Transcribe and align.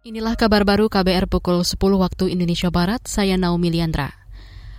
Inilah 0.00 0.32
kabar 0.32 0.64
baru 0.64 0.88
KBR 0.88 1.28
pukul 1.28 1.60
10 1.60 1.76
waktu 1.76 2.32
Indonesia 2.32 2.72
Barat, 2.72 3.04
saya 3.04 3.36
Naomi 3.36 3.68
Liandra. 3.68 4.16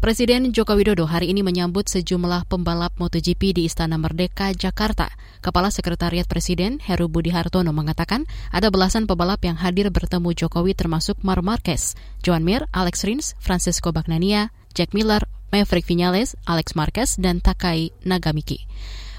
Presiden 0.00 0.56
Joko 0.56 0.72
Widodo 0.72 1.04
hari 1.04 1.28
ini 1.28 1.44
menyambut 1.44 1.84
sejumlah 1.84 2.48
pembalap 2.48 2.96
MotoGP 2.96 3.52
di 3.52 3.68
Istana 3.68 4.00
Merdeka, 4.00 4.56
Jakarta. 4.56 5.12
Kepala 5.44 5.68
Sekretariat 5.68 6.24
Presiden 6.24 6.80
Heru 6.80 7.12
Budi 7.12 7.28
Hartono 7.28 7.76
mengatakan 7.76 8.24
ada 8.56 8.72
belasan 8.72 9.04
pebalap 9.04 9.44
yang 9.44 9.60
hadir 9.60 9.92
bertemu 9.92 10.32
Jokowi 10.32 10.72
termasuk 10.72 11.20
Mar 11.20 11.44
Marquez, 11.44 11.92
Joan 12.24 12.40
Mir, 12.40 12.64
Alex 12.72 13.04
Rins, 13.04 13.36
Francisco 13.36 13.92
Bagnania, 13.92 14.48
Jack 14.72 14.96
Miller, 14.96 15.28
Maverick 15.52 15.84
Vinales, 15.84 16.40
Alex 16.48 16.72
Marquez, 16.72 17.20
dan 17.20 17.44
Takai 17.44 17.92
Nagamiki. 18.08 18.64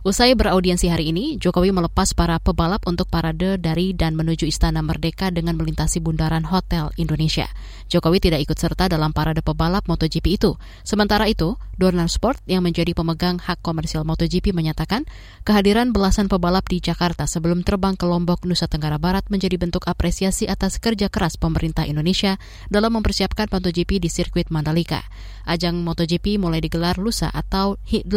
Usai 0.00 0.32
beraudiensi 0.32 0.88
hari 0.88 1.12
ini, 1.12 1.36
Jokowi 1.36 1.76
melepas 1.76 2.16
para 2.16 2.40
pebalap 2.40 2.88
untuk 2.88 3.12
parade 3.12 3.60
dari 3.60 3.92
dan 3.92 4.16
menuju 4.16 4.48
Istana 4.48 4.80
Merdeka 4.80 5.28
dengan 5.28 5.60
melintasi 5.60 6.00
bundaran 6.00 6.48
Hotel 6.48 6.88
Indonesia. 6.96 7.52
Jokowi 7.92 8.16
tidak 8.16 8.48
ikut 8.48 8.56
serta 8.56 8.88
dalam 8.88 9.12
parade 9.12 9.44
pebalap 9.44 9.84
MotoGP 9.92 10.40
itu. 10.40 10.56
Sementara 10.88 11.28
itu, 11.28 11.60
Dorna 11.76 12.08
Sport 12.08 12.40
yang 12.48 12.64
menjadi 12.64 12.96
pemegang 12.96 13.44
hak 13.44 13.60
komersial 13.60 14.08
MotoGP 14.08 14.56
menyatakan 14.56 15.04
kehadiran 15.44 15.92
belasan 15.92 16.32
pebalap 16.32 16.64
di 16.72 16.80
Jakarta 16.80 17.28
sebelum 17.28 17.60
terbang 17.60 17.92
ke 17.92 18.08
Lombok, 18.08 18.48
Nusa 18.48 18.72
Tenggara 18.72 18.96
Barat 18.96 19.28
menjadi 19.28 19.60
bentuk 19.60 19.84
apresiasi 19.84 20.48
atas 20.48 20.80
kerja 20.80 21.12
keras 21.12 21.36
pemerintah 21.36 21.84
Indonesia 21.84 22.40
dalam 22.72 22.96
mempersiapkan 22.96 23.52
MotoGP 23.52 24.00
di 24.00 24.08
sirkuit 24.08 24.48
Mandalika. 24.48 25.04
Ajang 25.44 25.84
MotoGP 25.84 26.40
mulai 26.40 26.64
digelar 26.64 26.96
lusa 26.96 27.28
atau 27.28 27.76
18 27.84 28.08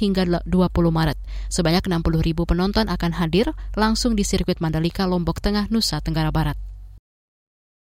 hingga 0.00 0.40
20 0.44 0.48
Maret. 0.92 1.25
Sebanyak 1.48 1.86
60 1.86 2.02
ribu 2.20 2.44
penonton 2.44 2.90
akan 2.90 3.12
hadir 3.16 3.52
langsung 3.78 4.14
di 4.14 4.22
sirkuit 4.22 4.58
Mandalika, 4.58 5.06
Lombok 5.06 5.38
Tengah, 5.42 5.70
Nusa 5.70 6.02
Tenggara 6.02 6.34
Barat. 6.34 6.58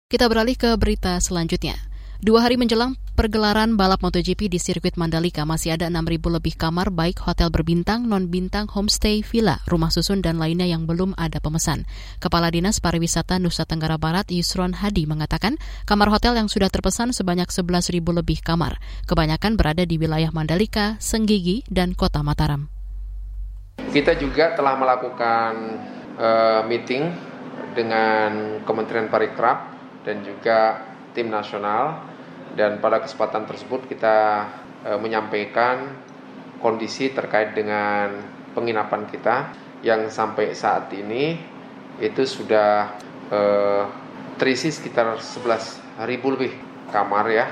Kita 0.09 0.25
beralih 0.25 0.57
ke 0.57 0.73
berita 0.73 1.21
selanjutnya. 1.21 1.77
Dua 2.19 2.43
hari 2.43 2.59
menjelang 2.59 2.99
pergelaran 3.15 3.79
balap 3.79 4.03
MotoGP 4.03 4.51
di 4.51 4.59
sirkuit 4.59 4.99
Mandalika 4.99 5.47
masih 5.47 5.79
ada 5.79 5.87
6.000 5.87 6.19
lebih 6.19 6.51
kamar 6.59 6.91
baik 6.91 7.23
hotel 7.23 7.47
berbintang, 7.47 8.11
non-bintang, 8.11 8.67
homestay, 8.67 9.23
villa, 9.23 9.63
rumah 9.71 9.87
susun, 9.87 10.19
dan 10.19 10.35
lainnya 10.35 10.67
yang 10.67 10.83
belum 10.83 11.15
ada 11.15 11.39
pemesan. 11.39 11.87
Kepala 12.19 12.51
Dinas 12.51 12.83
Pariwisata 12.83 13.39
Nusa 13.39 13.63
Tenggara 13.63 13.95
Barat 13.95 14.27
Yusron 14.35 14.75
Hadi 14.75 15.07
mengatakan 15.07 15.55
kamar 15.87 16.11
hotel 16.11 16.35
yang 16.35 16.51
sudah 16.51 16.67
terpesan 16.67 17.15
sebanyak 17.15 17.47
11.000 17.47 18.03
lebih 18.03 18.43
kamar. 18.43 18.83
Kebanyakan 19.07 19.55
berada 19.55 19.87
di 19.87 19.95
wilayah 19.95 20.35
Mandalika, 20.35 20.99
Senggigi, 20.99 21.63
dan 21.71 21.95
Kota 21.95 22.19
Mataram. 22.19 22.78
Kita 23.89 24.13
juga 24.21 24.53
telah 24.53 24.77
melakukan 24.77 25.53
uh, 26.13 26.61
meeting 26.69 27.09
dengan 27.73 28.61
Kementerian 28.61 29.09
Parikrab 29.09 29.65
dan 30.05 30.21
juga 30.21 30.85
tim 31.17 31.33
nasional. 31.33 32.05
Dan 32.53 32.77
pada 32.77 33.01
kesempatan 33.01 33.49
tersebut 33.49 33.89
kita 33.89 34.45
uh, 34.85 34.99
menyampaikan 35.01 35.89
kondisi 36.61 37.09
terkait 37.17 37.57
dengan 37.57 38.13
penginapan 38.53 39.09
kita 39.09 39.57
yang 39.81 40.05
sampai 40.13 40.53
saat 40.53 40.93
ini 40.93 41.41
itu 41.97 42.29
sudah 42.29 42.93
uh, 43.33 43.89
terisi 44.37 44.69
sekitar 44.69 45.17
11 45.17 46.05
ribu 46.05 46.37
lebih 46.37 46.53
kamar 46.93 47.25
ya. 47.33 47.47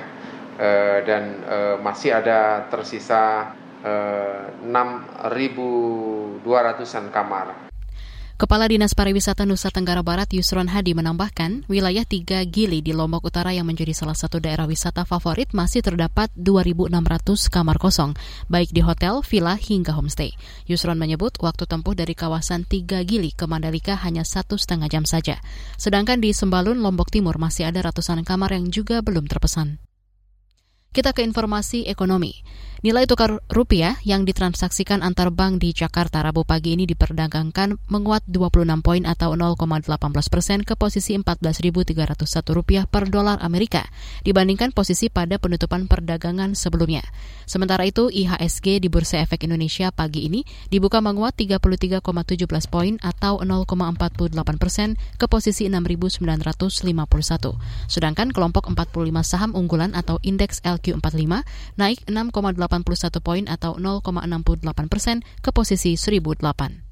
Dan 1.06 1.46
masih 1.86 2.18
ada 2.18 2.66
tersisa 2.74 3.54
6.200-an 6.44 7.10
kamar. 7.10 7.68
Kepala 8.38 8.70
Dinas 8.70 8.94
Pariwisata 8.94 9.50
Nusa 9.50 9.74
Tenggara 9.74 10.06
Barat 10.06 10.30
Yusron 10.30 10.70
Hadi 10.70 10.94
menambahkan, 10.94 11.66
wilayah 11.66 12.06
tiga 12.06 12.46
Gili 12.46 12.86
di 12.86 12.94
Lombok 12.94 13.26
Utara 13.26 13.50
yang 13.50 13.66
menjadi 13.66 13.98
salah 13.98 14.14
satu 14.14 14.38
daerah 14.38 14.70
wisata 14.70 15.10
favorit 15.10 15.58
masih 15.58 15.82
terdapat 15.82 16.30
2.600 16.38 16.94
kamar 17.50 17.82
kosong, 17.82 18.14
baik 18.46 18.70
di 18.70 18.86
hotel, 18.86 19.26
villa, 19.26 19.58
hingga 19.58 19.98
homestay. 19.98 20.38
Yusron 20.70 21.02
menyebut 21.02 21.34
waktu 21.42 21.66
tempuh 21.66 21.98
dari 21.98 22.14
kawasan 22.14 22.70
tiga 22.70 23.02
Gili 23.02 23.34
ke 23.34 23.50
Mandalika 23.50 23.98
hanya 24.06 24.22
satu 24.22 24.54
setengah 24.54 24.86
jam 24.86 25.10
saja. 25.10 25.42
Sedangkan 25.82 26.22
di 26.22 26.30
Sembalun, 26.30 26.78
Lombok 26.78 27.10
Timur 27.10 27.42
masih 27.42 27.66
ada 27.66 27.82
ratusan 27.90 28.22
kamar 28.22 28.54
yang 28.54 28.70
juga 28.70 29.02
belum 29.02 29.26
terpesan. 29.26 29.87
Kita 30.94 31.14
ke 31.14 31.22
informasi 31.22 31.86
ekonomi. 31.86 32.34
Nilai 32.86 33.10
tukar 33.10 33.42
rupiah 33.50 33.98
yang 34.06 34.22
ditransaksikan 34.22 35.02
antar 35.02 35.34
bank 35.34 35.66
di 35.66 35.74
Jakarta 35.74 36.22
Rabu 36.22 36.46
pagi 36.46 36.78
ini 36.78 36.86
diperdagangkan 36.86 37.90
menguat 37.90 38.22
26 38.30 38.86
poin 38.86 39.02
atau 39.02 39.34
0,18 39.34 39.90
persen 40.30 40.62
ke 40.62 40.78
posisi 40.78 41.18
14.301 41.18 41.58
rupiah 42.54 42.86
per 42.86 43.10
dolar 43.10 43.42
Amerika 43.42 43.82
dibandingkan 44.22 44.78
posisi 44.78 45.10
pada 45.10 45.42
penutupan 45.42 45.90
perdagangan 45.90 46.54
sebelumnya. 46.54 47.02
Sementara 47.50 47.82
itu 47.82 48.14
IHSG 48.14 48.78
di 48.78 48.94
Bursa 48.94 49.26
Efek 49.26 49.50
Indonesia 49.50 49.90
pagi 49.90 50.30
ini 50.30 50.46
dibuka 50.70 51.02
menguat 51.02 51.34
33,17 51.34 52.46
poin 52.70 53.02
atau 53.02 53.42
0,48 53.42 54.38
persen 54.62 55.02
ke 55.18 55.26
posisi 55.26 55.66
6.951. 55.66 56.22
Sedangkan 57.90 58.30
kelompok 58.30 58.70
45 58.70 59.26
saham 59.26 59.58
unggulan 59.58 59.98
atau 59.98 60.22
indeks 60.22 60.62
LQ45 60.78 61.42
naik 61.82 62.06
6,8 62.06 62.54
81 62.54 63.26
poin 63.26 63.44
atau 63.50 63.74
0,68 63.82 64.62
persen 64.86 65.26
ke 65.42 65.50
posisi 65.50 65.98
1008. 65.98 66.86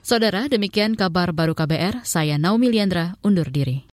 Saudara, 0.00 0.48
demikian 0.48 0.96
kabar 0.96 1.32
baru 1.36 1.52
KBR. 1.52 2.04
Saya 2.08 2.40
Naomi 2.40 2.72
Liandra, 2.72 3.20
undur 3.20 3.52
diri. 3.52 3.84